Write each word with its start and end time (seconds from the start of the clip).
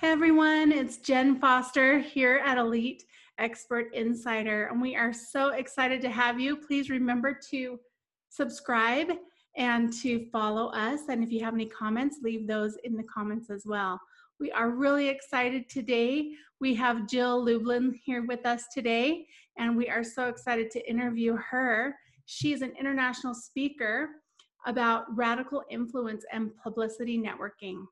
Hey 0.00 0.12
everyone, 0.12 0.70
it's 0.70 0.98
Jen 0.98 1.40
Foster 1.40 1.98
here 1.98 2.40
at 2.46 2.56
Elite 2.56 3.02
Expert 3.38 3.92
Insider, 3.92 4.66
and 4.66 4.80
we 4.80 4.94
are 4.94 5.12
so 5.12 5.48
excited 5.48 6.00
to 6.02 6.08
have 6.08 6.38
you. 6.38 6.56
Please 6.56 6.88
remember 6.88 7.36
to 7.50 7.80
subscribe 8.28 9.10
and 9.56 9.92
to 9.94 10.24
follow 10.30 10.68
us. 10.68 11.00
And 11.08 11.24
if 11.24 11.32
you 11.32 11.42
have 11.42 11.54
any 11.54 11.66
comments, 11.66 12.18
leave 12.22 12.46
those 12.46 12.76
in 12.84 12.96
the 12.96 13.02
comments 13.12 13.50
as 13.50 13.64
well. 13.66 14.00
We 14.38 14.52
are 14.52 14.70
really 14.70 15.08
excited 15.08 15.68
today. 15.68 16.30
We 16.60 16.76
have 16.76 17.08
Jill 17.08 17.44
Lublin 17.44 17.98
here 18.04 18.24
with 18.24 18.46
us 18.46 18.66
today, 18.72 19.26
and 19.56 19.76
we 19.76 19.88
are 19.88 20.04
so 20.04 20.28
excited 20.28 20.70
to 20.70 20.88
interview 20.88 21.36
her. 21.50 21.96
She's 22.26 22.62
an 22.62 22.72
international 22.78 23.34
speaker 23.34 24.10
about 24.64 25.06
radical 25.16 25.64
influence 25.68 26.24
and 26.32 26.52
publicity 26.62 27.18
networking 27.18 27.82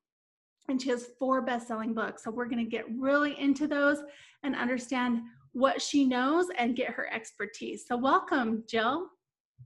and 0.68 0.80
she 0.80 0.90
has 0.90 1.08
four 1.18 1.42
best-selling 1.42 1.94
books. 1.94 2.24
So 2.24 2.30
we're 2.30 2.46
going 2.46 2.64
to 2.64 2.70
get 2.70 2.84
really 2.98 3.38
into 3.40 3.66
those 3.66 3.98
and 4.42 4.54
understand 4.54 5.20
what 5.52 5.80
she 5.80 6.04
knows 6.04 6.46
and 6.58 6.76
get 6.76 6.90
her 6.90 7.12
expertise. 7.12 7.84
So 7.86 7.96
welcome 7.96 8.64
jill. 8.68 9.08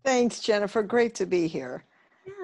Thanks 0.05 0.41
jennifer. 0.41 0.83
Great 0.83 1.15
to 1.17 1.27
be 1.27 1.49
here. 1.49 1.85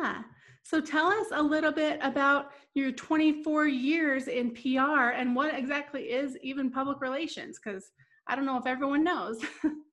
Yeah. 0.00 0.22
So 0.62 0.80
tell 0.80 1.06
us 1.06 1.28
a 1.32 1.42
little 1.42 1.70
bit 1.70 2.00
about 2.02 2.50
your 2.76 2.92
24 2.92 3.66
years 3.68 4.28
in 4.28 4.50
pr 4.50 5.10
and 5.14 5.34
what 5.34 5.54
exactly 5.54 6.02
is 6.02 6.36
even 6.42 6.70
public 6.70 7.00
relations 7.00 7.58
because 7.58 7.90
i 8.26 8.36
don't 8.36 8.44
know 8.44 8.58
if 8.58 8.66
everyone 8.66 9.02
knows 9.02 9.38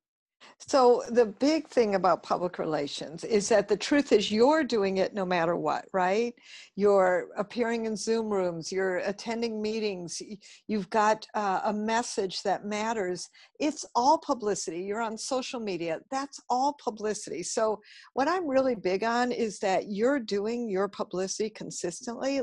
So, 0.59 1.03
the 1.09 1.25
big 1.25 1.67
thing 1.67 1.95
about 1.95 2.23
public 2.23 2.57
relations 2.57 3.23
is 3.23 3.49
that 3.49 3.67
the 3.67 3.75
truth 3.75 4.11
is 4.11 4.31
you're 4.31 4.63
doing 4.63 4.97
it 4.97 5.13
no 5.13 5.25
matter 5.25 5.55
what, 5.55 5.85
right? 5.93 6.33
You're 6.75 7.27
appearing 7.37 7.85
in 7.85 7.97
Zoom 7.97 8.29
rooms, 8.29 8.71
you're 8.71 8.97
attending 8.97 9.61
meetings, 9.61 10.21
you've 10.67 10.89
got 10.89 11.27
uh, 11.33 11.61
a 11.65 11.73
message 11.73 12.43
that 12.43 12.65
matters. 12.65 13.29
It's 13.59 13.85
all 13.93 14.17
publicity. 14.17 14.81
You're 14.81 15.01
on 15.01 15.17
social 15.17 15.59
media, 15.59 15.99
that's 16.09 16.39
all 16.49 16.77
publicity. 16.83 17.43
So, 17.43 17.81
what 18.13 18.27
I'm 18.27 18.47
really 18.47 18.75
big 18.75 19.03
on 19.03 19.31
is 19.31 19.59
that 19.59 19.89
you're 19.89 20.19
doing 20.19 20.69
your 20.69 20.87
publicity 20.87 21.49
consistently 21.49 22.41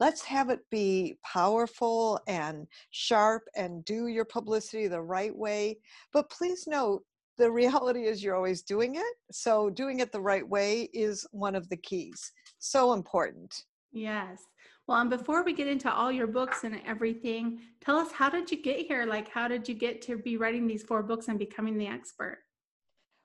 let's 0.00 0.22
have 0.22 0.50
it 0.50 0.60
be 0.70 1.18
powerful 1.24 2.20
and 2.28 2.66
sharp 2.90 3.44
and 3.56 3.84
do 3.84 4.06
your 4.06 4.24
publicity 4.24 4.86
the 4.86 5.00
right 5.00 5.34
way. 5.34 5.78
But 6.12 6.30
please 6.30 6.66
note, 6.66 7.02
the 7.38 7.50
reality 7.50 8.04
is 8.04 8.22
you're 8.22 8.36
always 8.36 8.62
doing 8.62 8.96
it. 8.96 9.14
So 9.30 9.70
doing 9.70 10.00
it 10.00 10.12
the 10.12 10.20
right 10.20 10.46
way 10.46 10.90
is 10.92 11.26
one 11.30 11.54
of 11.54 11.68
the 11.68 11.76
keys. 11.76 12.32
So 12.58 12.92
important. 12.92 13.64
Yes. 13.92 14.42
Well, 14.86 15.00
and 15.00 15.10
before 15.10 15.44
we 15.44 15.52
get 15.52 15.68
into 15.68 15.92
all 15.92 16.10
your 16.10 16.26
books 16.26 16.64
and 16.64 16.80
everything, 16.86 17.60
tell 17.80 17.96
us 17.96 18.10
how 18.10 18.28
did 18.28 18.50
you 18.50 18.60
get 18.60 18.86
here? 18.86 19.04
Like, 19.04 19.28
how 19.28 19.46
did 19.46 19.68
you 19.68 19.74
get 19.74 20.02
to 20.02 20.16
be 20.16 20.36
writing 20.36 20.66
these 20.66 20.82
four 20.82 21.02
books 21.02 21.28
and 21.28 21.38
becoming 21.38 21.78
the 21.78 21.86
expert? 21.86 22.38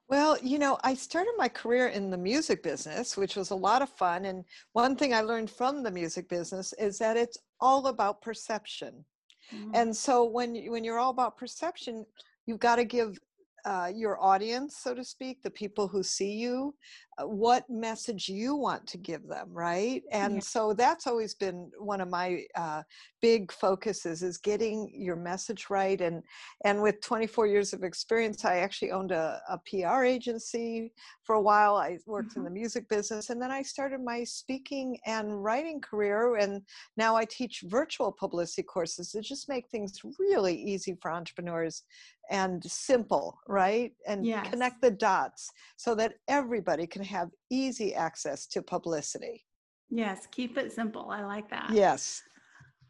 Well, 0.10 0.38
you 0.44 0.60
know, 0.60 0.78
I 0.84 0.94
started 0.94 1.34
my 1.38 1.48
career 1.48 1.88
in 1.88 2.12
the 2.12 2.18
music 2.18 2.62
business, 2.62 3.16
which 3.16 3.36
was 3.36 3.52
a 3.52 3.56
lot 3.56 3.82
of 3.82 3.90
fun. 3.90 4.26
And 4.26 4.44
one 4.74 4.96
thing 4.96 5.14
I 5.14 5.22
learned 5.22 5.50
from 5.50 5.82
the 5.82 5.90
music 5.90 6.30
business 6.30 6.74
is 6.74 7.00
that 7.00 7.18
it's 7.18 7.38
all 7.62 7.88
about 7.88 8.22
perception. 8.22 9.06
Mm-hmm. 9.54 9.72
And 9.74 9.96
so 9.96 10.26
when 10.26 10.66
when 10.66 10.84
you're 10.84 11.00
all 11.00 11.12
about 11.12 11.38
perception, 11.38 12.06
you've 12.46 12.60
got 12.60 12.76
to 12.76 12.86
give 12.86 13.18
uh, 13.66 13.90
your 13.94 14.22
audience, 14.22 14.78
so 14.78 14.94
to 14.94 15.04
speak, 15.04 15.42
the 15.42 15.50
people 15.50 15.88
who 15.88 16.04
see 16.04 16.34
you, 16.34 16.76
uh, 17.18 17.28
what 17.28 17.70
message 17.70 18.28
you 18.28 18.56
want 18.56 18.86
to 18.88 18.98
give 18.98 19.28
them, 19.28 19.48
right? 19.52 20.04
And 20.12 20.36
yeah. 20.36 20.40
so 20.42 20.74
that's 20.74 21.08
always 21.08 21.34
been 21.34 21.72
one 21.78 22.02
of 22.02 22.10
my 22.10 22.44
uh, 22.56 22.84
big 23.22 23.52
focuses 23.52 24.24
is 24.24 24.38
getting 24.38 24.92
your 24.94 25.16
message 25.16 25.70
right. 25.70 26.02
And 26.02 26.24
and 26.66 26.82
with 26.82 27.00
24 27.02 27.48
years 27.48 27.72
of 27.72 27.84
experience, 27.84 28.44
I 28.44 28.58
actually 28.58 28.92
owned 28.92 29.12
a, 29.12 29.42
a 29.48 29.60
PR 29.60 30.04
agency 30.04 30.92
for 31.24 31.36
a 31.36 31.42
while. 31.42 31.76
I 31.78 32.00
worked 32.06 32.32
mm-hmm. 32.32 32.40
in 32.40 32.46
the 32.46 32.52
music 32.52 32.90
business, 32.90 33.30
and 33.30 33.42
then 33.42 33.52
I 33.52 33.62
started 33.62 34.02
my 34.04 34.24
speaking 34.24 34.98
and 35.06 35.44
writing 35.44 35.80
career. 35.80 36.36
And 36.36 36.62
now 36.98 37.16
I 37.16 37.26
teach 37.26 37.64
virtual 37.68 38.12
publicity 38.12 38.64
courses 38.64 39.12
to 39.12 39.22
just 39.22 39.48
make 39.48 39.70
things 39.70 40.02
really 40.20 40.56
easy 40.56 40.98
for 41.02 41.12
entrepreneurs 41.12 41.84
and 42.30 42.64
simple, 42.64 43.38
right? 43.48 43.92
And 44.08 44.26
yes. 44.26 44.50
connect 44.50 44.82
the 44.82 44.92
dots 44.92 45.50
so 45.78 45.96
that 45.96 46.16
everybody 46.28 46.88
can 46.88 47.04
have 47.04 47.30
easy 47.50 47.94
access 47.94 48.46
to 48.48 48.62
publicity. 48.62 49.46
Yes, 49.90 50.28
keep 50.32 50.58
it 50.58 50.72
simple. 50.72 51.10
I 51.10 51.24
like 51.24 51.50
that. 51.50 51.70
Yes. 51.72 52.22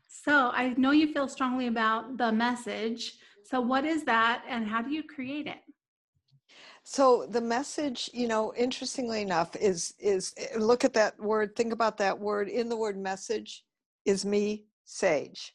So 0.08 0.52
I 0.54 0.74
know 0.78 0.92
you 0.92 1.12
feel 1.12 1.28
strongly 1.28 1.68
about 1.68 2.18
the 2.18 2.32
message. 2.32 3.14
So, 3.46 3.60
what 3.60 3.84
is 3.84 4.04
that 4.06 4.44
and 4.48 4.68
how 4.68 4.82
do 4.82 4.92
you 4.92 5.04
create 5.04 5.48
it? 5.48 5.58
So 6.84 7.26
the 7.30 7.42
message, 7.42 8.10
you 8.14 8.28
know, 8.28 8.54
interestingly 8.56 9.22
enough, 9.22 9.56
is 9.56 9.94
is 10.00 10.34
look 10.58 10.84
at 10.84 10.94
that 10.94 11.20
word, 11.20 11.56
think 11.56 11.74
about 11.74 11.98
that 11.98 12.20
word. 12.20 12.48
In 12.50 12.70
the 12.70 12.78
word 12.78 12.98
message 12.98 13.64
is 14.06 14.26
me, 14.26 14.66
sage 14.86 15.54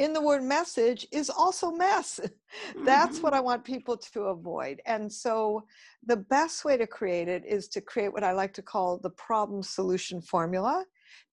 in 0.00 0.14
the 0.14 0.20
word 0.20 0.42
message 0.42 1.06
is 1.12 1.28
also 1.28 1.70
mess. 1.70 2.18
That's 2.84 3.16
mm-hmm. 3.16 3.22
what 3.22 3.34
I 3.34 3.40
want 3.40 3.62
people 3.62 3.98
to 3.98 4.22
avoid. 4.22 4.80
And 4.86 5.12
so 5.12 5.64
the 6.06 6.16
best 6.16 6.64
way 6.64 6.78
to 6.78 6.86
create 6.86 7.28
it 7.28 7.44
is 7.46 7.68
to 7.68 7.82
create 7.82 8.10
what 8.10 8.24
I 8.24 8.32
like 8.32 8.54
to 8.54 8.62
call 8.62 8.96
the 8.96 9.10
problem 9.10 9.62
solution 9.62 10.22
formula. 10.22 10.86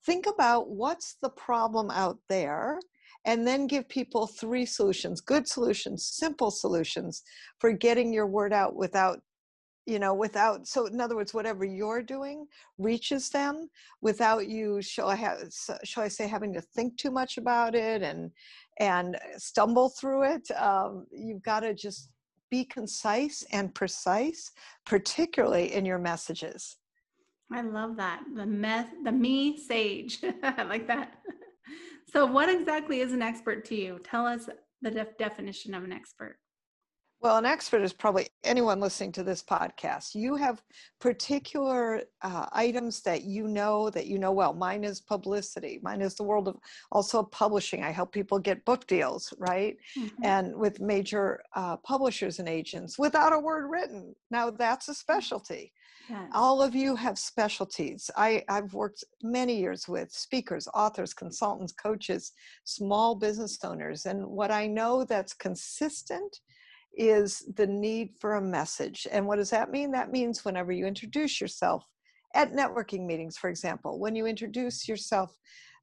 Think 0.06 0.28
about 0.28 0.70
what's 0.70 1.16
the 1.22 1.30
problem 1.30 1.90
out 1.92 2.20
there 2.28 2.80
and 3.24 3.48
then 3.48 3.68
give 3.68 3.88
people 3.88 4.28
three 4.28 4.66
solutions 4.66 5.22
good 5.22 5.48
solutions, 5.48 6.06
simple 6.06 6.52
solutions 6.52 7.24
for 7.60 7.72
getting 7.72 8.12
your 8.12 8.28
word 8.28 8.52
out 8.52 8.76
without 8.76 9.22
you 9.88 10.00
know 10.00 10.14
without 10.14 10.68
so 10.68 10.86
in 10.86 11.02
other 11.02 11.16
words 11.16 11.34
whatever 11.34 11.66
you're 11.66 12.04
doing 12.04 12.46
reaches 12.78 13.30
them 13.30 13.70
without 14.02 14.48
you 14.48 14.82
shall 14.82 15.08
i 15.08 15.16
have 15.16 15.40
shall 15.84 16.04
i 16.04 16.08
say 16.08 16.28
having 16.28 16.54
to 16.54 16.62
think 16.62 16.98
too 16.98 17.10
much 17.10 17.38
about 17.38 17.74
it 17.74 18.04
and 18.04 18.30
and 18.80 19.18
stumble 19.38 19.90
through 19.90 20.24
it 20.24 20.52
um, 20.52 21.08
you've 21.12 21.42
got 21.42 21.62
to 21.62 21.74
just 21.74 22.10
be 22.50 22.66
concise 22.66 23.44
and 23.52 23.74
precise 23.74 24.52
particularly 24.86 25.74
in 25.74 25.86
your 25.86 25.98
messages. 25.98 26.78
I 27.52 27.62
love 27.62 27.96
that 27.98 28.24
the 28.36 28.46
meth 28.46 28.90
the 29.04 29.12
me 29.12 29.58
sage 29.58 30.20
i 30.44 30.64
like 30.64 30.88
that. 30.88 31.14
So 32.10 32.26
what 32.26 32.50
exactly 32.50 33.02
is 33.02 33.14
an 33.14 33.22
expert 33.22 33.66
to 33.66 33.76
you? 33.76 34.00
Tell 34.04 34.26
us 34.26 34.50
the 34.82 34.92
def- 34.92 35.18
definition 35.18 35.74
of 35.74 35.84
an 35.84 35.92
expert 35.92 36.40
well, 37.20 37.38
an 37.38 37.46
expert 37.46 37.82
is 37.82 37.94
probably 37.94 38.28
anyone 38.44 38.80
listening 38.80 39.12
to 39.14 39.24
this 39.24 39.42
podcast. 39.42 40.14
You 40.14 40.36
have 40.36 40.62
particular 41.00 42.04
uh, 42.22 42.46
items 42.52 43.02
that 43.02 43.24
you 43.24 43.48
know 43.48 43.90
that 43.90 44.06
you 44.06 44.20
know 44.20 44.32
well. 44.32 44.54
Mine 44.54 44.84
is 44.84 45.02
publicity. 45.02 45.80
Mine 45.82 46.02
is 46.02 46.14
the 46.14 46.24
world 46.24 46.48
of 46.48 46.58
also 46.92 47.24
publishing. 47.24 47.84
I 47.84 47.90
help 47.90 48.12
people 48.12 48.38
get 48.38 48.64
book 48.66 48.86
deals, 48.86 49.34
right? 49.40 49.78
Mm-hmm. 49.98 50.24
And 50.24 50.56
with 50.56 50.80
major 50.80 51.42
uh, 51.56 51.78
publishers 51.78 52.38
and 52.38 52.48
agents 52.48 53.00
without 53.00 53.34
a 53.34 53.40
word 53.40 53.68
written. 53.70 54.16
Now 54.30 54.52
that's 54.52 54.88
a 54.88 54.94
specialty. 54.94 55.74
Yes. 56.10 56.30
All 56.34 56.62
of 56.62 56.74
you 56.74 56.96
have 56.96 57.20
specialties. 57.20 58.10
I, 58.16 58.44
I've 58.48 58.74
worked 58.74 59.04
many 59.24 59.58
years 59.60 59.88
with 59.88 60.12
speakers, 60.12 60.68
authors, 60.74 61.14
consultants, 61.14 61.74
coaches, 61.74 62.32
small 62.64 63.16
business 63.16 63.58
owners. 63.64 64.06
And 64.06 64.26
what 64.26 64.52
I 64.52 64.68
know 64.68 65.04
that's 65.04 65.34
consistent 65.34 66.40
is 66.98 67.44
the 67.56 67.68
need 67.68 68.10
for 68.20 68.36
a 68.36 68.42
message. 68.42 69.08
And 69.12 69.26
what 69.28 69.38
does 69.38 69.50
that 69.52 69.72
mean? 69.72 69.92
That 69.92 70.12
means 70.12 70.44
whenever 70.44 70.72
you 70.72 70.86
introduce 70.86 71.40
yourself 71.40 71.86
at 72.36 72.54
networking 72.54 73.06
meetings, 73.06 73.38
for 73.38 73.50
example, 73.50 74.00
when 74.00 74.16
you 74.16 74.26
introduce 74.26 74.88
yourself 74.88 75.36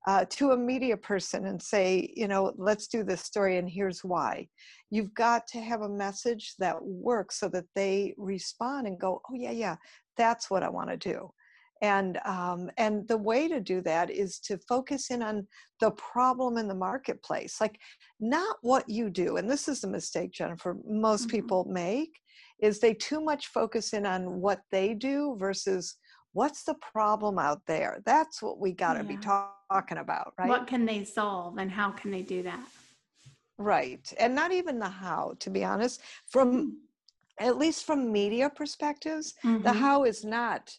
uh, 0.07 0.25
to 0.29 0.51
a 0.51 0.57
media 0.57 0.97
person 0.97 1.47
and 1.47 1.61
say, 1.61 2.13
you 2.15 2.29
know, 2.29 2.53
let's 2.57 2.89
do 2.89 3.03
this 3.03 3.23
story 3.23 3.57
and 3.57 3.71
here's 3.71 4.05
why. 4.05 4.47
You've 4.91 5.15
got 5.15 5.47
to 5.49 5.61
have 5.61 5.81
a 5.81 5.89
message 5.89 6.55
that 6.59 6.77
works 6.83 7.41
so 7.41 7.49
that 7.49 7.65
they 7.75 8.15
respond 8.19 8.87
and 8.87 9.01
go, 9.01 9.23
oh, 9.31 9.35
yeah, 9.35 9.53
yeah, 9.53 9.77
that's 10.17 10.51
what 10.51 10.63
I 10.63 10.69
want 10.69 10.91
to 10.91 10.97
do. 10.97 11.31
And 11.85 12.19
um, 12.25 12.71
and 12.79 13.07
the 13.09 13.17
way 13.17 13.47
to 13.47 13.61
do 13.61 13.83
that 13.83 14.11
is 14.11 14.39
to 14.39 14.57
focus 14.67 15.11
in 15.11 15.23
on 15.23 15.47
the 15.81 15.91
problem 15.93 16.57
in 16.57 16.67
the 16.67 16.75
marketplace 16.75 17.61
like 17.61 17.79
not 18.21 18.57
what 18.63 18.89
you 18.89 19.11
do 19.11 19.37
and 19.37 19.51
this 19.51 19.69
is 19.69 19.81
the 19.81 19.87
mistake 19.87 20.33
jennifer 20.33 20.77
most 20.89 21.23
mm-hmm. 21.23 21.37
people 21.37 21.65
make 21.69 22.13
is 22.61 22.79
they 22.79 22.95
too 22.95 23.21
much 23.21 23.49
focus 23.49 23.93
in 23.93 24.07
on 24.07 24.41
what 24.41 24.61
they 24.73 24.95
do 24.95 25.37
versus 25.39 25.97
what's 26.33 26.65
the 26.65 26.77
problem 26.93 27.39
out 27.39 27.61
there 27.67 28.01
that's 28.07 28.41
what 28.41 28.59
we 28.59 28.73
got 28.73 28.95
to 28.95 29.03
yeah. 29.03 29.09
be 29.09 29.17
talk- 29.19 29.55
talking 29.71 29.99
about 29.99 30.33
right 30.39 30.49
what 30.49 30.67
can 30.67 30.87
they 30.87 31.05
solve 31.05 31.59
and 31.59 31.71
how 31.71 31.91
can 31.91 32.11
they 32.11 32.23
do 32.23 32.43
that 32.43 32.61
right 33.59 34.13
and 34.19 34.35
not 34.35 34.53
even 34.53 34.79
the 34.79 34.89
how 34.89 35.35
to 35.39 35.51
be 35.51 35.65
honest 35.65 36.01
from 36.27 36.49
mm. 36.53 36.71
at 37.41 37.59
least 37.59 37.85
from 37.85 38.11
media 38.11 38.49
perspectives 38.49 39.35
mm-hmm. 39.45 39.63
the 39.63 39.73
how 39.73 40.05
is 40.05 40.25
not 40.25 40.75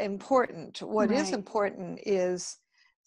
important. 0.00 0.82
What 0.82 1.10
right. 1.10 1.18
is 1.18 1.32
important 1.32 2.00
is 2.04 2.56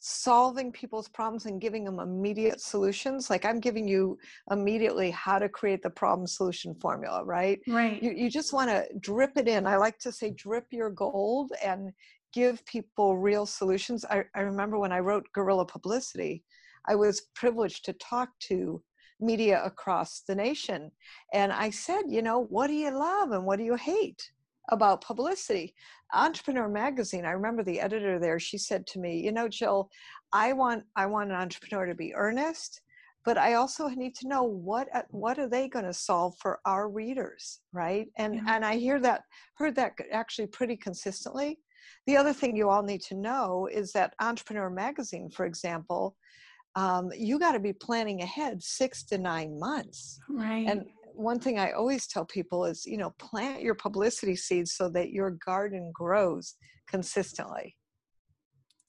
solving 0.04 0.72
people's 0.72 1.08
problems 1.08 1.46
and 1.46 1.62
giving 1.62 1.84
them 1.84 2.00
immediate 2.00 2.60
solutions. 2.60 3.30
Like 3.30 3.46
i'm 3.46 3.60
giving 3.60 3.88
you 3.88 4.18
immediately 4.50 5.12
how 5.12 5.38
to 5.38 5.48
create 5.48 5.84
the 5.84 5.92
problem 5.92 6.28
solution 6.28 6.74
formula 6.76 7.24
right? 7.24 7.60
Right. 7.68 8.02
You, 8.02 8.12
you 8.12 8.30
just 8.30 8.52
want 8.52 8.72
to 8.72 8.88
drip 9.00 9.38
it 9.38 9.48
in. 9.48 9.68
I 9.68 9.78
like 9.78 10.00
to 10.00 10.12
say 10.12 10.32
drip 10.32 10.66
your 10.72 10.90
gold 10.90 11.52
and 11.64 11.92
give 12.34 12.66
people 12.66 13.18
real 13.18 13.46
solutions. 13.46 14.04
I, 14.10 14.24
I 14.36 14.42
remember 14.42 14.80
when 14.80 14.92
i 14.92 15.00
wrote 15.00 15.28
guerrilla 15.34 15.66
publicity 15.66 16.44
i 16.88 16.96
was 16.96 17.28
privileged 17.36 17.86
to 17.86 17.94
talk 17.94 18.30
to 18.50 18.82
media 19.20 19.64
across 19.64 20.22
the 20.28 20.34
nation. 20.34 20.92
And 21.32 21.54
i 21.54 21.70
said 21.70 22.04
you 22.10 22.24
know 22.24 22.46
what 22.50 22.68
do 22.68 22.74
you 22.74 22.90
love 22.90 23.34
and 23.34 23.46
what 23.46 23.60
do 23.60 23.66
you 23.66 23.76
hate 23.76 24.32
about 24.70 25.02
publicity. 25.02 25.74
Entrepreneur 26.14 26.68
magazine, 26.68 27.26
I 27.26 27.32
remember 27.32 27.64
the 27.64 27.80
editor 27.80 28.20
there, 28.20 28.40
she 28.40 28.58
said 28.58 28.86
to 28.88 29.00
me, 29.00 29.20
you 29.20 29.32
know, 29.32 29.48
Jill, 29.48 29.90
I 30.34 30.54
want 30.54 30.84
I 30.96 31.06
want 31.06 31.30
an 31.30 31.36
entrepreneur 31.36 31.86
to 31.86 31.96
be 31.96 32.14
earnest, 32.16 32.82
but 33.26 33.38
I 33.38 33.56
also 33.56 33.88
need 33.88 34.16
to 34.16 34.28
know 34.28 34.44
what 34.44 34.88
uh, 34.94 35.04
what 35.10 35.40
are 35.40 35.50
they 35.50 35.68
going 35.68 35.86
to 35.86 35.94
solve 35.94 36.36
for 36.40 36.60
our 36.66 36.90
readers, 36.90 37.60
right? 37.74 38.08
And 38.18 38.36
yeah. 38.36 38.56
and 38.56 38.66
I 38.66 38.78
hear 38.78 39.00
that 39.02 39.24
heard 39.56 39.76
that 39.76 39.94
actually 40.12 40.48
pretty 40.48 40.78
consistently. 40.78 41.60
The 42.08 42.18
other 42.18 42.34
thing 42.34 42.56
you 42.56 42.70
all 42.70 42.84
need 42.84 43.02
to 43.04 43.16
know 43.16 43.68
is 43.72 43.92
that 43.94 44.14
Entrepreneur 44.20 44.70
Magazine, 44.70 45.30
for 45.30 45.46
example, 45.46 46.16
um, 46.76 47.12
you 47.16 47.38
got 47.38 47.52
to 47.52 47.60
be 47.60 47.74
planning 47.74 48.22
ahead 48.22 48.64
six 48.64 49.04
to 49.06 49.18
nine 49.18 49.60
months. 49.60 50.20
Right. 50.30 50.68
And 50.68 50.86
one 51.14 51.40
thing 51.40 51.60
I 51.60 51.72
always 51.72 52.08
tell 52.08 52.26
people 52.26 52.66
is, 52.66 52.86
you 52.86 52.98
know, 52.98 53.12
plant 53.20 53.62
your 53.62 53.76
publicity 53.76 54.36
seeds 54.36 54.74
so 54.74 54.90
that 54.90 55.12
your 55.12 55.32
garden 55.46 55.92
grows 55.94 56.56
consistently. 56.88 57.76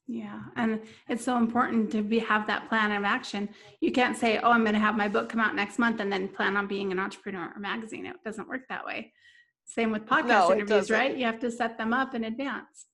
Yeah, 0.09 0.41
and 0.57 0.81
it's 1.09 1.25
so 1.25 1.37
important 1.37 1.91
to 1.93 2.03
be 2.03 2.19
have 2.19 2.47
that 2.49 2.69
plan 2.69 2.93
of 2.93 3.05
action. 3.05 3.49
You 3.81 3.93
can't 3.93 4.17
say, 4.17 4.39
"Oh, 4.39 4.51
I'm 4.51 4.63
going 4.63 4.75
to 4.75 4.81
have 4.81 4.97
my 4.97 5.09
book 5.09 5.29
come 5.29 5.41
out 5.41 5.55
next 5.55 5.79
month," 5.79 6.01
and 6.01 6.13
then 6.13 6.29
plan 6.29 6.57
on 6.57 6.67
being 6.67 6.91
an 6.93 6.99
entrepreneur 6.99 7.53
or 7.55 7.61
magazine. 7.61 8.07
It 8.07 8.17
doesn't 8.25 8.49
work 8.49 8.63
that 8.69 8.85
way. 8.85 9.13
Same 9.65 9.93
with 9.93 10.05
podcast 10.05 10.27
no, 10.27 10.53
interviews, 10.53 10.91
right? 10.91 11.17
You 11.17 11.25
have 11.25 11.39
to 11.41 11.51
set 11.51 11.79
them 11.79 11.93
up 11.93 12.15
in 12.15 12.25
advance. 12.25 12.87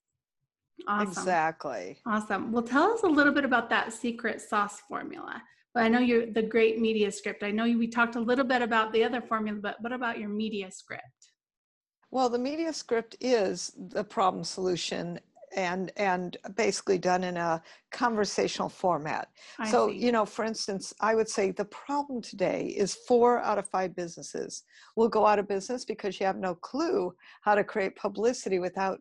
Awesome. 0.86 1.08
Exactly. 1.08 1.98
Awesome. 2.06 2.52
Well, 2.52 2.62
tell 2.62 2.92
us 2.92 3.02
a 3.02 3.08
little 3.08 3.32
bit 3.32 3.44
about 3.44 3.70
that 3.70 3.92
secret 3.92 4.40
sauce 4.40 4.80
formula. 4.80 5.42
I 5.74 5.88
know 5.88 6.00
you're 6.00 6.26
the 6.26 6.42
great 6.42 6.80
media 6.80 7.12
script. 7.12 7.42
I 7.42 7.50
know 7.50 7.64
you, 7.64 7.78
we 7.78 7.88
talked 7.88 8.16
a 8.16 8.20
little 8.20 8.44
bit 8.44 8.62
about 8.62 8.92
the 8.92 9.04
other 9.04 9.20
formula, 9.20 9.60
but 9.62 9.76
what 9.80 9.92
about 9.92 10.18
your 10.18 10.28
media 10.28 10.70
script? 10.70 11.32
Well, 12.10 12.28
the 12.28 12.38
media 12.38 12.72
script 12.72 13.16
is 13.20 13.72
the 13.76 14.02
problem 14.02 14.44
solution 14.44 15.20
and 15.56 15.92
and 15.96 16.36
basically 16.56 16.98
done 16.98 17.24
in 17.24 17.36
a 17.36 17.62
conversational 17.90 18.68
format. 18.68 19.28
I 19.58 19.70
so, 19.70 19.88
see. 19.88 19.96
you 19.96 20.12
know, 20.12 20.26
for 20.26 20.44
instance, 20.44 20.92
I 21.00 21.14
would 21.14 21.28
say 21.28 21.50
the 21.50 21.64
problem 21.64 22.20
today 22.20 22.66
is 22.76 22.94
four 22.94 23.40
out 23.40 23.58
of 23.58 23.68
five 23.68 23.96
businesses 23.96 24.64
will 24.96 25.08
go 25.08 25.26
out 25.26 25.38
of 25.38 25.48
business 25.48 25.84
because 25.84 26.20
you 26.20 26.26
have 26.26 26.36
no 26.36 26.54
clue 26.54 27.14
how 27.42 27.54
to 27.54 27.64
create 27.64 27.96
publicity 27.96 28.58
without 28.58 29.00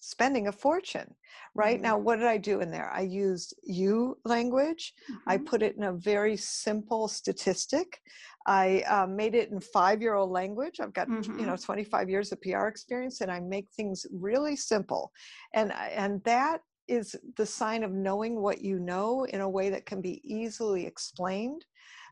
spending 0.00 0.48
a 0.48 0.52
fortune 0.52 1.14
right 1.54 1.76
mm-hmm. 1.76 1.84
now 1.84 1.98
what 1.98 2.16
did 2.16 2.26
i 2.26 2.36
do 2.36 2.60
in 2.60 2.70
there 2.70 2.90
i 2.92 3.00
used 3.00 3.54
you 3.62 4.16
language 4.24 4.92
mm-hmm. 5.10 5.30
i 5.30 5.36
put 5.36 5.62
it 5.62 5.76
in 5.76 5.84
a 5.84 5.92
very 5.92 6.36
simple 6.36 7.08
statistic 7.08 8.00
i 8.46 8.82
uh, 8.88 9.06
made 9.06 9.34
it 9.34 9.50
in 9.50 9.60
five 9.60 10.00
year 10.00 10.14
old 10.14 10.30
language 10.30 10.80
i've 10.80 10.92
got 10.92 11.08
mm-hmm. 11.08 11.38
you 11.38 11.46
know 11.46 11.56
25 11.56 12.08
years 12.08 12.32
of 12.32 12.40
pr 12.40 12.66
experience 12.66 13.20
and 13.20 13.30
i 13.30 13.40
make 13.40 13.68
things 13.76 14.06
really 14.12 14.56
simple 14.56 15.10
and 15.54 15.72
and 15.72 16.22
that 16.24 16.60
is 16.88 17.14
the 17.36 17.46
sign 17.46 17.84
of 17.84 17.92
knowing 17.92 18.40
what 18.40 18.62
you 18.62 18.78
know 18.78 19.24
in 19.24 19.42
a 19.42 19.48
way 19.48 19.68
that 19.68 19.84
can 19.84 20.00
be 20.00 20.20
easily 20.24 20.86
explained 20.86 21.64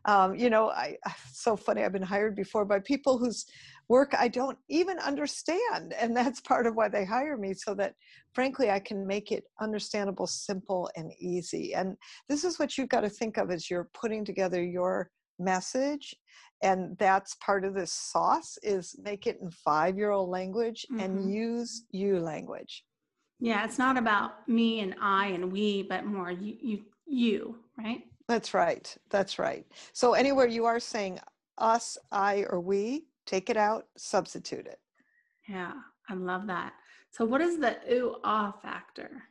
um, 0.06 0.34
you 0.34 0.50
know 0.50 0.70
I, 0.70 0.96
so 1.32 1.56
funny 1.56 1.84
i've 1.84 1.92
been 1.92 2.02
hired 2.02 2.34
before 2.34 2.64
by 2.64 2.80
people 2.80 3.18
whose 3.18 3.46
work 3.88 4.14
I 4.18 4.28
don't 4.28 4.58
even 4.68 4.98
understand. 4.98 5.94
And 5.98 6.16
that's 6.16 6.40
part 6.40 6.66
of 6.66 6.74
why 6.74 6.88
they 6.88 7.04
hire 7.04 7.36
me, 7.36 7.54
so 7.54 7.74
that 7.74 7.94
frankly, 8.34 8.70
I 8.70 8.80
can 8.80 9.06
make 9.06 9.32
it 9.32 9.44
understandable, 9.60 10.26
simple, 10.26 10.90
and 10.96 11.12
easy. 11.18 11.74
And 11.74 11.96
this 12.28 12.44
is 12.44 12.58
what 12.58 12.76
you've 12.76 12.88
got 12.88 13.02
to 13.02 13.08
think 13.08 13.36
of 13.36 13.50
as 13.50 13.70
you're 13.70 13.88
putting 13.94 14.24
together 14.24 14.62
your 14.62 15.10
message 15.38 16.14
and 16.62 16.96
that's 16.96 17.34
part 17.44 17.62
of 17.62 17.74
this 17.74 17.92
sauce 17.92 18.56
is 18.62 18.96
make 19.02 19.26
it 19.26 19.38
in 19.42 19.50
five 19.50 19.98
year 19.98 20.10
old 20.10 20.30
language 20.30 20.86
mm-hmm. 20.90 21.02
and 21.02 21.30
use 21.30 21.84
you 21.90 22.18
language 22.18 22.82
yeah 23.38 23.62
it's 23.62 23.76
not 23.76 23.98
about 23.98 24.48
me 24.48 24.80
and 24.80 24.94
i 25.02 25.26
and 25.26 25.52
we 25.52 25.82
but 25.82 26.06
more 26.06 26.30
you 26.30 26.56
you 26.62 26.82
you 27.06 27.56
right 27.76 28.04
that's 28.28 28.54
right 28.54 28.96
that's 29.10 29.38
right 29.38 29.66
so 29.92 30.14
anywhere 30.14 30.46
you 30.46 30.64
are 30.64 30.80
saying 30.80 31.18
us 31.58 31.96
i 32.12 32.44
or 32.50 32.60
we 32.60 33.06
take 33.26 33.50
it 33.50 33.56
out, 33.56 33.86
substitute 33.96 34.66
it. 34.66 34.78
Yeah, 35.48 35.72
I 36.08 36.14
love 36.14 36.46
that. 36.46 36.72
So, 37.10 37.24
what 37.24 37.40
is 37.40 37.58
the 37.58 37.76
ooh 37.92 38.16
ah 38.24 38.52
factor? 38.62 39.22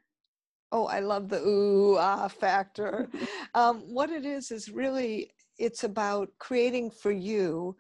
Oh, 0.72 0.86
I 0.86 1.00
love 1.00 1.30
the 1.30 1.42
ooh 1.42 1.98
ah 1.98 2.28
factor. 2.28 3.10
um, 3.56 3.80
what 3.82 4.10
it 4.10 4.26
is 4.26 4.52
is 4.52 4.70
really 4.70 5.32
it's 5.58 5.86
about 5.86 6.30
creating 6.38 6.92
for 6.92 7.12
you 7.12 7.78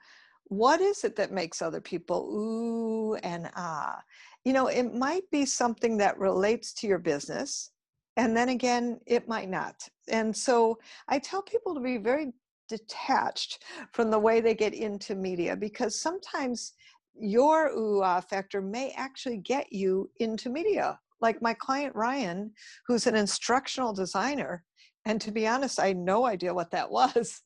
what 0.48 0.80
is 0.80 1.04
it 1.04 1.16
that 1.18 1.34
makes 1.34 1.62
other 1.62 1.82
people 1.82 2.30
ooh 2.32 3.16
and 3.16 3.50
ah. 3.56 4.02
You 4.46 4.54
know, 4.54 4.68
it 4.68 4.94
might 4.94 5.30
be 5.32 5.44
something 5.44 5.98
that 5.98 6.20
relates 6.20 6.72
to 6.76 6.88
your 6.88 7.00
business, 7.00 7.72
and 8.18 8.36
then 8.36 8.50
again, 8.50 9.00
it 9.06 9.28
might 9.28 9.50
not. 9.50 9.88
And 10.08 10.36
so 10.36 10.80
I 11.08 11.20
tell 11.20 11.42
people 11.42 11.74
to 11.76 11.82
be 11.82 11.98
very 11.98 12.32
detached 12.70 13.64
from 13.92 14.10
the 14.10 14.20
way 14.20 14.42
they 14.42 14.56
get 14.56 14.74
into 14.74 15.16
media 15.16 15.56
because 15.56 16.00
sometimes 16.00 16.74
your 17.18 17.70
ooh 17.70 18.02
ah 18.02 18.22
factor 18.22 18.62
may 18.62 18.94
actually 18.98 19.38
get 19.38 19.72
you 19.72 20.10
into 20.20 20.50
media. 20.50 21.00
Like 21.22 21.42
my 21.42 21.54
client 21.54 21.96
Ryan, 21.96 22.52
who's 22.88 23.08
an 23.08 23.16
instructional 23.16 23.94
designer, 23.94 24.64
and 25.06 25.22
to 25.22 25.32
be 25.32 25.48
honest, 25.48 25.80
I 25.80 25.88
had 25.88 25.98
no 25.98 26.26
idea 26.26 26.54
what 26.54 26.72
that 26.72 26.90
was. 27.00 27.42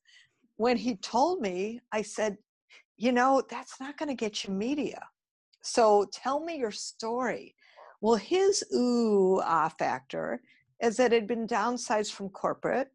When 0.58 0.78
he 0.78 0.96
told 0.98 1.42
me, 1.42 1.80
I 1.92 2.02
said, 2.02 2.38
you 2.98 3.12
know, 3.12 3.42
that's 3.50 3.80
not 3.80 3.98
going 3.98 4.10
to 4.10 4.16
get 4.16 4.44
you 4.44 4.54
media. 4.54 5.02
So 5.62 6.06
tell 6.12 6.44
me 6.44 6.58
your 6.58 6.72
story. 6.72 7.56
Well, 8.02 8.16
his 8.16 8.64
ooh 8.74 9.42
ah 9.44 9.70
factor 9.70 10.42
is 10.82 10.98
that 10.98 11.14
it 11.14 11.22
had 11.22 11.28
been 11.28 11.48
downsized 11.48 12.12
from 12.12 12.30
corporate 12.30 12.90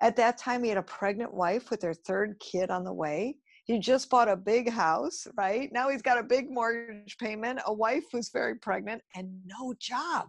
at 0.00 0.16
that 0.16 0.38
time, 0.38 0.62
he 0.62 0.68
had 0.68 0.78
a 0.78 0.82
pregnant 0.82 1.34
wife 1.34 1.70
with 1.70 1.80
their 1.80 1.94
third 1.94 2.38
kid 2.38 2.70
on 2.70 2.84
the 2.84 2.92
way. 2.92 3.36
He 3.64 3.78
just 3.78 4.08
bought 4.08 4.28
a 4.28 4.36
big 4.36 4.70
house, 4.70 5.26
right? 5.36 5.70
Now 5.72 5.88
he's 5.88 6.02
got 6.02 6.18
a 6.18 6.22
big 6.22 6.50
mortgage 6.50 7.18
payment, 7.18 7.60
a 7.66 7.72
wife 7.72 8.04
who's 8.12 8.30
very 8.30 8.54
pregnant, 8.54 9.02
and 9.16 9.28
no 9.44 9.74
job. 9.80 10.28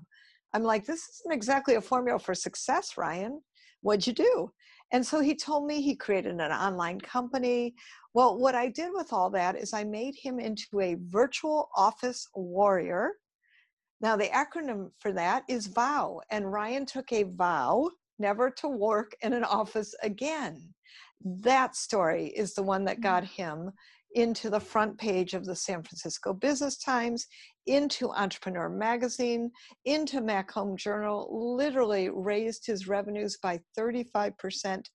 I'm 0.54 0.64
like, 0.64 0.86
this 0.86 1.08
isn't 1.08 1.32
exactly 1.32 1.76
a 1.76 1.82
formula 1.82 2.20
for 2.20 2.34
success, 2.34 2.98
Ryan. 2.98 3.42
What'd 3.82 4.08
you 4.08 4.14
do? 4.14 4.52
And 4.92 5.06
so 5.06 5.20
he 5.20 5.36
told 5.36 5.68
me 5.68 5.82
he 5.82 5.96
created 5.96 6.34
an 6.34 6.52
online 6.52 7.00
company. 7.00 7.76
Well, 8.16 8.40
what 8.40 8.56
I 8.56 8.70
did 8.70 8.90
with 8.92 9.14
all 9.14 9.30
that 9.30 9.56
is 9.56 9.72
I 9.72 9.84
made 9.84 10.16
him 10.16 10.40
into 10.40 10.80
a 10.82 10.98
virtual 11.00 11.70
office 11.76 12.28
warrior. 12.34 13.12
Now, 14.02 14.16
the 14.16 14.28
acronym 14.28 14.92
for 15.00 15.12
that 15.14 15.44
is 15.50 15.68
VOW. 15.68 16.22
And 16.32 16.52
Ryan 16.52 16.86
took 16.86 17.12
a 17.12 17.24
vow 17.24 17.90
never 18.18 18.50
to 18.50 18.68
work 18.68 19.14
in 19.22 19.34
an 19.34 19.44
office 19.44 19.94
again. 20.04 20.74
That 21.24 21.76
story 21.76 22.28
is 22.28 22.54
the 22.54 22.64
one 22.64 22.86
that 22.86 23.02
got 23.02 23.24
mm. 23.24 23.30
him 23.30 23.72
into 24.16 24.50
the 24.50 24.60
front 24.60 24.98
page 24.98 25.34
of 25.34 25.46
the 25.46 25.56
San 25.56 25.84
Francisco 25.84 26.34
Business 26.34 26.78
Times, 26.78 27.28
into 27.68 28.10
Entrepreneur 28.10 28.68
Magazine, 28.68 29.52
into 29.86 30.20
Mac 30.22 30.50
Home 30.52 30.76
Journal, 30.76 31.56
literally 31.56 32.10
raised 32.10 32.66
his 32.66 32.88
revenues 32.88 33.38
by 33.42 33.60
35% 33.78 34.86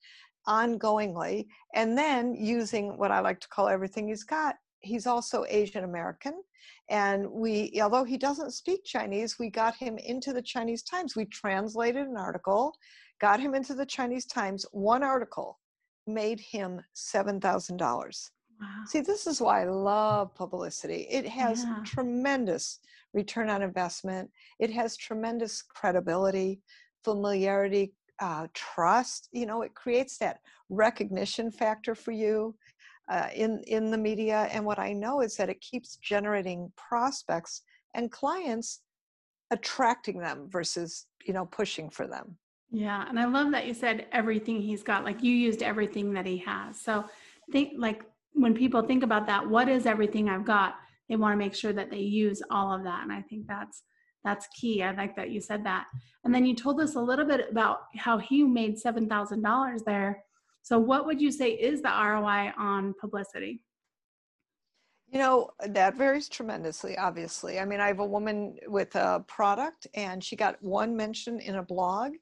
ongoingly. 0.48 1.46
And 1.74 1.96
then 1.96 2.34
using 2.34 2.98
what 2.98 3.12
I 3.12 3.20
like 3.20 3.38
to 3.40 3.48
call 3.48 3.68
everything 3.68 4.08
he's 4.08 4.24
got, 4.24 4.56
he's 4.84 5.06
also 5.06 5.44
Asian 5.48 5.84
American. 5.84 6.34
And 6.90 7.30
we, 7.30 7.78
although 7.82 8.04
he 8.04 8.18
doesn't 8.18 8.52
speak 8.52 8.84
Chinese, 8.84 9.38
we 9.38 9.50
got 9.50 9.74
him 9.74 9.98
into 9.98 10.32
the 10.32 10.42
Chinese 10.42 10.82
Times. 10.82 11.16
We 11.16 11.24
translated 11.26 12.06
an 12.06 12.16
article, 12.16 12.74
got 13.20 13.40
him 13.40 13.54
into 13.54 13.74
the 13.74 13.86
Chinese 13.86 14.26
Times. 14.26 14.66
One 14.72 15.02
article 15.02 15.58
made 16.06 16.40
him 16.40 16.80
$7,000. 16.94 18.30
Wow. 18.60 18.66
See, 18.86 19.00
this 19.00 19.26
is 19.26 19.40
why 19.40 19.62
I 19.62 19.64
love 19.64 20.34
publicity. 20.34 21.06
It 21.10 21.26
has 21.26 21.64
yeah. 21.64 21.78
tremendous 21.84 22.80
return 23.12 23.48
on 23.48 23.62
investment, 23.62 24.28
it 24.58 24.70
has 24.70 24.96
tremendous 24.96 25.62
credibility, 25.62 26.60
familiarity, 27.04 27.94
uh, 28.20 28.48
trust. 28.54 29.28
You 29.32 29.46
know, 29.46 29.62
it 29.62 29.74
creates 29.74 30.18
that 30.18 30.40
recognition 30.68 31.50
factor 31.50 31.94
for 31.94 32.12
you 32.12 32.56
uh, 33.10 33.28
in 33.34 33.62
in 33.66 33.90
the 33.90 33.98
media. 33.98 34.48
And 34.52 34.64
what 34.64 34.78
I 34.78 34.92
know 34.92 35.20
is 35.20 35.36
that 35.36 35.48
it 35.48 35.60
keeps 35.60 35.96
generating 35.96 36.72
prospects 36.76 37.62
and 37.94 38.10
clients, 38.10 38.80
attracting 39.50 40.18
them 40.18 40.48
versus 40.48 41.06
you 41.24 41.34
know 41.34 41.46
pushing 41.46 41.90
for 41.90 42.06
them. 42.06 42.36
Yeah, 42.70 43.04
and 43.08 43.20
I 43.20 43.26
love 43.26 43.52
that 43.52 43.66
you 43.66 43.74
said 43.74 44.06
everything 44.12 44.60
he's 44.60 44.82
got. 44.82 45.04
Like 45.04 45.22
you 45.22 45.34
used 45.34 45.62
everything 45.62 46.12
that 46.14 46.26
he 46.26 46.38
has. 46.38 46.80
So 46.80 47.04
think 47.52 47.74
like 47.76 48.02
when 48.32 48.54
people 48.54 48.82
think 48.82 49.02
about 49.02 49.26
that, 49.26 49.48
what 49.48 49.68
is 49.68 49.86
everything 49.86 50.28
I've 50.28 50.44
got? 50.44 50.74
They 51.08 51.16
want 51.16 51.34
to 51.34 51.36
make 51.36 51.54
sure 51.54 51.72
that 51.72 51.90
they 51.90 51.98
use 51.98 52.42
all 52.50 52.72
of 52.72 52.82
that. 52.84 53.02
And 53.02 53.12
I 53.12 53.22
think 53.22 53.46
that's 53.46 53.82
that's 54.24 54.48
key. 54.58 54.82
I 54.82 54.92
like 54.92 55.14
that 55.16 55.30
you 55.30 55.40
said 55.40 55.64
that. 55.64 55.86
And 56.24 56.34
then 56.34 56.46
you 56.46 56.56
told 56.56 56.80
us 56.80 56.96
a 56.96 57.00
little 57.00 57.26
bit 57.26 57.48
about 57.50 57.82
how 57.96 58.18
he 58.18 58.42
made 58.42 58.78
seven 58.78 59.08
thousand 59.08 59.42
dollars 59.42 59.82
there. 59.82 60.24
So 60.64 60.78
what 60.78 61.04
would 61.04 61.20
you 61.20 61.30
say 61.30 61.50
is 61.50 61.82
the 61.82 61.90
ROI 61.90 62.54
on 62.56 62.94
publicity? 62.98 63.60
You 65.12 65.18
know, 65.18 65.50
that 65.66 65.94
varies 65.94 66.26
tremendously, 66.26 66.96
obviously. 66.96 67.60
I 67.60 67.66
mean, 67.66 67.80
I 67.80 67.88
have 67.88 67.98
a 67.98 68.06
woman 68.06 68.56
with 68.66 68.96
a 68.96 69.22
product 69.28 69.86
and 69.94 70.24
she 70.24 70.36
got 70.36 70.56
one 70.62 70.96
mention 70.96 71.38
in 71.38 71.56
a 71.56 71.62
blog 71.62 72.12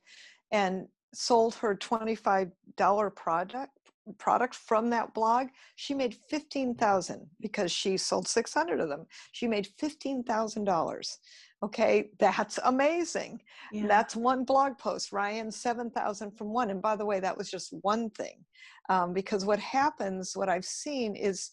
and 0.50 0.88
sold 1.14 1.54
her 1.54 1.76
$25 1.76 3.14
product 3.14 3.78
product 4.18 4.54
from 4.54 4.90
that 4.90 5.14
blog 5.14 5.49
she 5.76 5.94
made 5.94 6.16
15000 6.28 7.26
because 7.40 7.71
she 7.71 7.97
sold 7.97 8.26
600 8.26 8.80
of 8.80 8.88
them. 8.88 9.06
She 9.32 9.47
made 9.47 9.68
$15000 9.80 11.16
okay 11.64 12.11
that's 12.18 12.59
amazing. 12.64 13.40
Yeah. 13.73 13.87
that's 13.87 14.16
one 14.16 14.44
blog 14.44 14.76
post 14.78 15.12
ryan 15.12 15.50
7000 15.50 16.32
from 16.32 16.52
one. 16.52 16.71
And 16.71 16.82
by 16.82 16.97
the 16.97 17.06
way 17.06 17.21
that 17.21 17.37
was 17.37 17.50
just 17.50 17.73
one 17.82 18.11
thing 18.11 18.44
um, 18.88 19.12
because 19.12 19.44
what 19.44 19.59
happens 19.59 20.32
what 20.37 20.49
i've 20.49 20.64
seen 20.64 21.14
is 21.14 21.50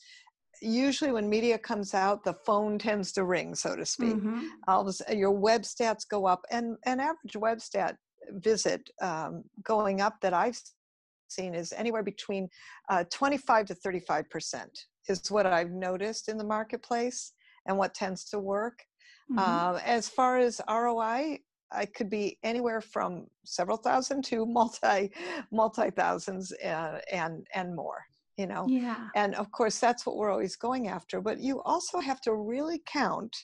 usually 0.61 1.11
when 1.11 1.29
media 1.29 1.57
comes 1.57 1.93
out 1.93 2.23
the 2.23 2.33
phone 2.45 2.77
tends 2.77 3.11
to 3.13 3.23
ring 3.23 3.55
so 3.55 3.75
to 3.75 3.85
speak. 3.85 4.15
Mm-hmm. 4.15 4.45
all 4.67 4.87
of 4.87 4.95
a, 5.07 5.15
your 5.15 5.31
web 5.31 5.61
stats 5.61 6.07
go 6.09 6.25
up 6.25 6.41
and 6.51 6.77
an 6.85 6.99
average 6.99 7.35
web 7.35 7.61
stat 7.61 7.95
visit 8.31 8.89
um, 9.01 9.43
going 9.63 10.01
up 10.01 10.15
that 10.21 10.33
i've 10.33 10.59
seen 11.31 11.53
is 11.55 11.73
anywhere 11.73 12.03
between 12.03 12.49
uh, 12.89 13.03
25 13.11 13.67
to 13.67 13.75
35 13.75 14.29
percent 14.29 14.85
is 15.07 15.31
what 15.31 15.45
I've 15.45 15.71
noticed 15.71 16.29
in 16.29 16.37
the 16.37 16.43
marketplace 16.43 17.33
and 17.65 17.77
what 17.77 17.93
tends 17.93 18.25
to 18.25 18.39
work. 18.39 18.83
Mm-hmm. 19.31 19.39
Uh, 19.39 19.79
as 19.85 20.07
far 20.07 20.37
as 20.39 20.61
ROI, 20.69 21.39
I 21.71 21.85
could 21.85 22.09
be 22.09 22.37
anywhere 22.43 22.81
from 22.81 23.27
several 23.45 23.77
thousand 23.77 24.23
to 24.25 24.45
multi 24.45 25.11
multi 25.51 25.89
thousands 25.91 26.51
uh, 26.53 26.99
and 27.11 27.45
and 27.53 27.75
more. 27.75 28.05
You 28.37 28.47
know, 28.47 28.65
yeah. 28.69 29.09
And 29.15 29.35
of 29.35 29.51
course, 29.51 29.79
that's 29.79 30.05
what 30.05 30.15
we're 30.15 30.31
always 30.31 30.55
going 30.55 30.87
after. 30.87 31.19
But 31.19 31.39
you 31.39 31.61
also 31.63 31.99
have 31.99 32.21
to 32.21 32.33
really 32.35 32.81
count 32.85 33.35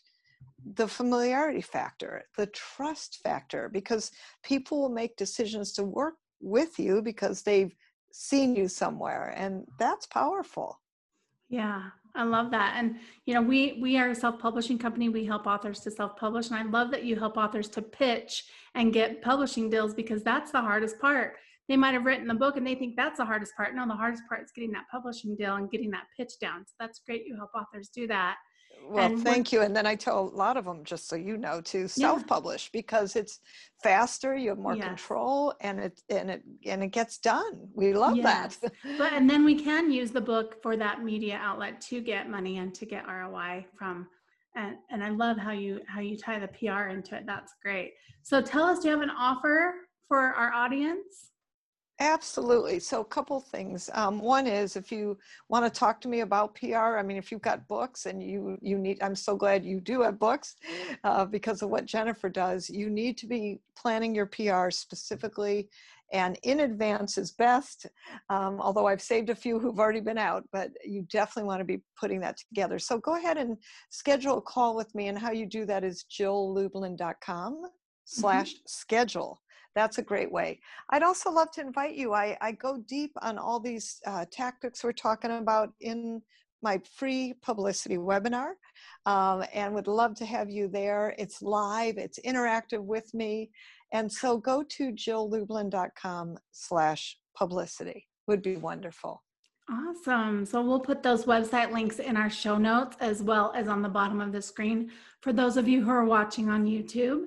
the 0.74 0.88
familiarity 0.88 1.62
factor, 1.62 2.24
the 2.38 2.48
trust 2.48 3.20
factor, 3.22 3.70
because 3.70 4.12
people 4.42 4.82
will 4.82 4.90
make 4.90 5.18
decisions 5.18 5.74
to 5.74 5.84
work 5.84 6.16
with 6.42 6.80
you 6.80 7.02
because 7.02 7.42
they've 7.42 7.76
seen 8.12 8.56
you 8.56 8.68
somewhere 8.68 9.34
and 9.36 9.66
oh. 9.68 9.74
that's 9.80 10.06
powerful. 10.08 10.80
Yeah 11.50 11.90
i 12.18 12.24
love 12.24 12.50
that 12.50 12.76
and 12.78 12.96
you 13.26 13.34
know 13.34 13.42
we 13.42 13.78
we 13.82 13.98
are 13.98 14.12
a 14.12 14.16
self-publishing 14.16 14.80
company 14.80 15.10
we 15.10 15.26
help 15.26 15.46
authors 15.46 15.82
to 15.82 15.92
self-publish 15.92 16.50
and 16.50 16.58
i 16.58 16.64
love 16.64 16.90
that 16.90 17.04
you 17.04 17.14
help 17.18 17.36
authors 17.36 17.68
to 17.68 17.82
pitch 17.82 18.46
and 18.76 18.94
get 18.94 19.22
publishing 19.22 19.70
deals 19.70 19.94
because 19.94 20.22
that's 20.22 20.52
the 20.52 20.62
hardest 20.62 21.00
part. 21.00 21.36
They 21.68 21.78
might 21.78 21.94
have 21.94 22.06
written 22.06 22.28
the 22.28 22.36
book 22.36 22.58
and 22.58 22.68
they 22.68 22.76
think 22.76 22.96
that's 22.96 23.18
the 23.18 23.26
hardest 23.26 23.56
part. 23.56 23.74
No 23.74 23.88
the 23.88 23.96
hardest 23.96 24.24
part 24.30 24.44
is 24.44 24.52
getting 24.52 24.72
that 24.74 24.86
publishing 24.92 25.36
deal 25.36 25.56
and 25.56 25.72
getting 25.72 25.90
that 25.92 26.06
pitch 26.16 26.34
down 26.40 26.66
so 26.68 26.74
that's 26.80 27.00
great 27.00 27.26
you 27.26 27.36
help 27.36 27.52
authors 27.56 27.90
do 27.90 28.06
that 28.08 28.36
well, 28.88 29.06
and 29.06 29.24
thank 29.24 29.52
you. 29.52 29.62
And 29.62 29.76
then 29.76 29.86
I 29.86 29.96
tell 29.96 30.20
a 30.20 30.36
lot 30.36 30.58
of 30.58 30.66
them, 30.66 30.84
just 30.84 31.08
so 31.08 31.16
you 31.16 31.38
know, 31.38 31.62
to 31.62 31.88
self-publish 31.88 32.70
yeah. 32.72 32.80
because 32.80 33.16
it's 33.16 33.40
faster, 33.82 34.36
you 34.36 34.50
have 34.50 34.58
more 34.58 34.76
yes. 34.76 34.86
control, 34.86 35.54
and 35.62 35.80
it 35.80 36.02
and 36.10 36.30
it 36.30 36.44
and 36.66 36.84
it 36.84 36.90
gets 36.90 37.18
done. 37.18 37.68
We 37.74 37.94
love 37.94 38.18
yes. 38.18 38.58
that. 38.58 38.72
but 38.98 39.14
and 39.14 39.30
then 39.30 39.44
we 39.44 39.56
can 39.56 39.92
use 39.92 40.12
the 40.12 40.22
book 40.22 40.62
for 40.62 40.78
that 40.78 41.04
media 41.04 41.40
outlet 41.42 41.82
to 41.82 42.02
get 42.02 42.30
money 42.30 42.58
and 42.58 42.74
to 42.76 42.86
get 42.86 43.08
ROI 43.08 43.66
from. 43.78 44.08
And 44.56 44.78
and 44.90 45.04
I 45.04 45.10
love 45.10 45.38
how 45.38 45.52
you 45.52 45.82
how 45.88 46.02
you 46.02 46.18
tie 46.18 46.40
the 46.40 46.48
PR 46.48 46.90
into 46.90 47.16
it. 47.16 47.26
That's 47.26 47.54
great. 47.62 47.94
So 48.24 48.42
tell 48.42 48.64
us, 48.64 48.80
do 48.80 48.88
you 48.88 48.94
have 48.94 49.04
an 49.04 49.12
offer 49.12 49.76
for 50.08 50.20
our 50.20 50.54
audience? 50.54 51.32
Absolutely. 52.00 52.80
So, 52.80 53.00
a 53.00 53.06
couple 53.06 53.40
things. 53.40 53.90
Um, 53.94 54.20
one 54.20 54.48
is 54.48 54.76
if 54.76 54.92
you 54.92 55.18
want 55.48 55.64
to 55.66 55.80
talk 55.80 56.02
to 56.02 56.10
me 56.10 56.22
about 56.22 56.54
PR. 56.56 56.98
I 56.98 57.04
mean, 57.04 57.16
if 57.16 57.32
you've 57.32 57.42
got 57.42 57.68
books 57.70 58.06
and 58.06 58.22
you 58.22 58.58
you 58.62 58.78
need, 58.78 59.02
I'm 59.02 59.16
so 59.16 59.38
glad 59.38 59.64
you 59.64 59.80
do 59.80 60.02
have 60.02 60.20
books 60.20 60.56
uh, 61.06 61.24
because 61.24 61.62
of 61.62 61.70
what 61.70 61.86
Jennifer 61.86 62.28
does. 62.28 62.70
You 62.70 62.90
need 62.90 63.18
to 63.20 63.28
be 63.28 63.60
planning 63.78 64.14
your 64.14 64.26
PR 64.26 64.72
specifically 64.72 65.70
and 66.12 66.38
in 66.44 66.62
advance 66.62 67.18
is 67.18 67.32
best. 67.32 67.88
Um, 68.30 68.60
although 68.60 68.88
I've 68.88 69.02
saved 69.02 69.30
a 69.30 69.36
few 69.36 69.60
who've 69.60 69.80
already 69.80 70.02
been 70.02 70.18
out, 70.18 70.44
but 70.52 70.72
you 70.84 71.04
definitely 71.12 71.48
want 71.48 71.62
to 71.62 71.66
be 71.66 71.82
putting 72.00 72.20
that 72.22 72.38
together. 72.38 72.80
So 72.80 72.98
go 73.00 73.16
ahead 73.16 73.38
and 73.38 73.58
schedule 73.90 74.38
a 74.38 74.42
call 74.42 74.76
with 74.76 74.94
me. 74.96 75.08
And 75.08 75.18
how 75.18 75.32
you 75.32 75.46
do 75.46 75.66
that 75.66 75.84
is 75.84 76.06
jilllublin.com 76.12 77.64
slash 78.06 78.56
schedule 78.68 79.42
that's 79.76 79.98
a 79.98 80.02
great 80.02 80.32
way. 80.32 80.60
I'd 80.90 81.04
also 81.04 81.30
love 81.30 81.52
to 81.52 81.62
invite 81.62 81.96
you. 81.96 82.14
I, 82.14 82.38
I 82.42 82.54
go 82.54 82.78
deep 82.88 83.12
on 83.22 83.38
all 83.38 83.60
these 83.60 84.00
uh, 84.08 84.26
tactics 84.32 84.84
we're 84.84 84.94
talking 84.94 85.32
about 85.32 85.74
in 85.82 86.22
my 86.62 86.82
free 86.96 87.36
publicity 87.44 87.98
webinar 87.98 88.54
um, 89.06 89.44
and 89.54 89.76
would 89.76 89.88
love 89.88 90.16
to 90.16 90.26
have 90.26 90.50
you 90.50 90.68
there. 90.68 91.14
It's 91.20 91.42
live, 91.42 91.98
it's 91.98 92.20
interactive 92.26 92.84
with 92.84 93.14
me. 93.14 93.52
And 93.92 94.12
so 94.12 94.38
go 94.38 94.64
to 94.64 94.92
jilllublin.com 94.92 96.38
slash 96.52 97.18
publicity 97.38 98.08
would 98.28 98.42
be 98.42 98.56
wonderful. 98.56 99.22
Awesome. 99.70 100.46
So 100.46 100.62
we'll 100.62 100.80
put 100.80 101.02
those 101.02 101.26
website 101.26 101.72
links 101.72 102.00
in 102.00 102.18
our 102.18 102.30
show 102.30 102.58
notes 102.58 102.98
as 103.00 103.24
well 103.24 103.52
as 103.56 103.68
on 103.68 103.82
the 103.82 103.90
bottom 103.90 104.22
of 104.22 104.32
the 104.32 104.42
screen 104.42 104.92
for 105.22 105.34
those 105.34 105.58
of 105.58 105.68
you 105.68 105.84
who 105.84 105.90
are 105.90 106.06
watching 106.06 106.50
on 106.50 106.66
YouTube. 106.66 107.26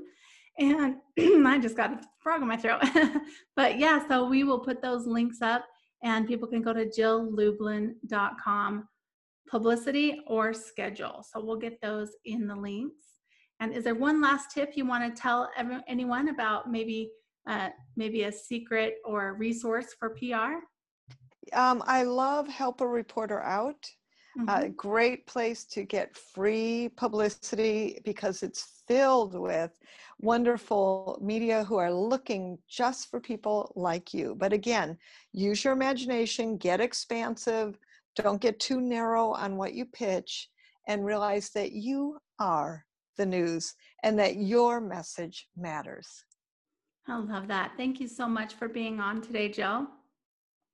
And 0.59 0.97
I 1.47 1.59
just 1.59 1.77
got 1.77 1.93
a 1.93 2.01
frog 2.21 2.43
in 2.43 2.49
my 2.49 2.57
throat. 2.57 2.83
but 3.57 3.79
yeah, 3.79 4.07
so 4.09 4.29
we 4.29 4.45
will 4.45 4.61
put 4.61 4.83
those 4.83 5.07
links 5.07 5.43
up 5.43 5.65
and 6.03 6.27
people 6.27 6.49
can 6.49 6.63
go 6.63 6.73
to 6.73 6.87
jilllublin.com 6.87 8.89
publicity 9.49 10.21
or 10.27 10.53
schedule. 10.53 11.25
So 11.29 11.45
we'll 11.45 11.57
get 11.57 11.81
those 11.81 12.11
in 12.25 12.47
the 12.47 12.55
links. 12.55 13.05
And 13.61 13.75
is 13.75 13.85
there 13.85 13.95
one 13.95 14.21
last 14.21 14.53
tip 14.53 14.73
you 14.75 14.87
want 14.87 15.05
to 15.05 15.21
tell 15.21 15.51
everyone, 15.57 15.83
anyone 15.89 16.29
about 16.29 16.71
maybe 16.71 17.11
uh, 17.49 17.71
maybe 17.97 18.25
a 18.25 18.33
secret 18.33 18.97
or 19.05 19.29
a 19.29 19.33
resource 19.33 19.95
for 19.99 20.11
PR? 20.11 20.61
Um, 21.55 21.83
I 21.87 22.03
love 22.03 22.47
Help 22.47 22.83
a 22.83 22.87
Reporter 22.87 23.41
Out. 23.41 23.91
Mm-hmm. 24.39 24.65
A 24.67 24.69
great 24.69 25.27
place 25.27 25.65
to 25.65 25.83
get 25.83 26.17
free 26.17 26.91
publicity 26.97 28.01
because 28.05 28.43
it's 28.43 28.83
filled 28.87 29.35
with 29.35 29.73
wonderful 30.21 31.19
media 31.21 31.65
who 31.65 31.77
are 31.77 31.93
looking 31.93 32.59
just 32.69 33.11
for 33.11 33.21
people 33.21 33.73
like 33.75 34.15
you. 34.15 34.37
But 34.39 34.53
again, 34.53 34.97
use 35.33 35.65
your 35.65 35.73
imagination, 35.73 36.57
get 36.57 36.81
expansive, 36.81 37.79
don't 38.15 38.41
get 38.41 38.61
too 38.61 38.81
narrow 38.81 39.33
on 39.33 39.57
what 39.57 39.75
you 39.75 39.85
pitch, 39.87 40.49
and 40.87 41.05
realize 41.05 41.51
that 41.51 41.73
you 41.73 42.19
are 42.39 42.85
the 43.17 43.27
news 43.27 43.75
and 44.05 44.19
that 44.19 44.37
your 44.37 44.81
message 44.81 45.49
matters. 45.57 46.25
I 47.09 47.17
love 47.17 47.49
that. 47.49 47.73
Thank 47.77 48.01
you 48.01 48.07
so 48.07 48.29
much 48.29 48.55
for 48.55 48.69
being 48.69 49.01
on 49.01 49.21
today, 49.21 49.49
Jill. 49.49 49.89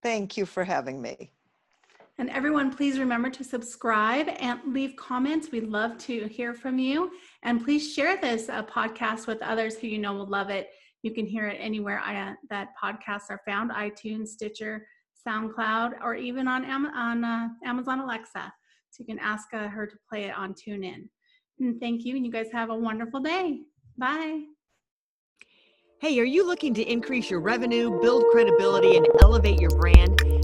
Thank 0.03 0.37
you 0.37 0.45
for 0.45 0.65
having 0.65 1.01
me. 1.01 1.33
And 2.19 2.31
everyone, 2.31 2.73
please 2.73 2.99
remember 2.99 3.29
to 3.31 3.43
subscribe 3.43 4.29
and 4.39 4.61
leave 4.73 4.95
comments. 4.97 5.51
We'd 5.51 5.69
love 5.69 5.99
to 5.99 6.29
hear 6.29 6.55
from 6.55 6.79
you. 6.79 7.11
And 7.43 7.65
please 7.65 7.93
share 7.93 8.17
this 8.17 8.49
uh, 8.49 8.63
podcast 8.65 9.27
with 9.27 9.43
others 9.43 9.77
who 9.77 9.89
you 9.89 9.99
know 9.99 10.13
will 10.13 10.29
love 10.29 10.49
it. 10.49 10.71
You 11.03 11.13
can 11.13 11.27
hear 11.27 11.49
it 11.49 11.59
anywhere 11.61 12.01
I, 12.05 12.31
uh, 12.31 12.35
that 12.51 12.69
podcasts 12.83 13.31
are 13.31 13.41
found 13.45 13.73
iTunes, 13.73 14.29
Stitcher, 14.29 14.87
SoundCloud, 15.27 15.95
or 16.03 16.15
even 16.15 16.47
on, 16.47 16.65
Am- 16.65 16.87
on 16.95 17.25
uh, 17.25 17.49
Amazon 17.65 17.99
Alexa. 17.99 18.53
So 18.91 19.01
you 19.01 19.07
can 19.07 19.19
ask 19.19 19.53
uh, 19.53 19.67
her 19.67 19.87
to 19.87 19.97
play 20.09 20.25
it 20.25 20.37
on 20.37 20.55
TuneIn. 20.55 21.09
And 21.59 21.81
thank 21.81 22.05
you, 22.05 22.15
and 22.17 22.25
you 22.25 22.31
guys 22.31 22.47
have 22.53 22.71
a 22.71 22.77
wonderful 22.77 23.21
day. 23.21 23.61
Bye. 23.99 24.45
Hey, 26.01 26.19
are 26.21 26.25
you 26.25 26.47
looking 26.47 26.75
to 26.75 26.83
increase 26.83 27.29
your 27.29 27.41
revenue, 27.41 28.01
build 28.01 28.25
credibility, 28.31 28.97
and 28.97 29.07
elevate 29.21 29.61
your 29.61 29.71
brand? 29.71 30.44